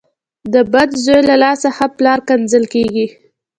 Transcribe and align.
د 0.53 0.55
بد 0.73 0.89
زوی 1.03 1.21
له 1.29 1.35
لاسه 1.43 1.69
ښه 1.77 1.87
پلار 1.97 2.19
کنځل 2.29 2.63
کېږي. 2.73 3.05